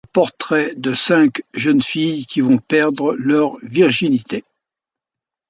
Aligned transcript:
Le 0.07 0.11
portrait 0.13 0.73
de 0.77 0.95
cinq 0.95 1.43
jeunes 1.53 1.83
filles 1.83 2.25
qui 2.25 2.41
vont 2.41 2.57
perdre 2.57 3.13
leur 3.19 3.57
virginité. 3.63 4.43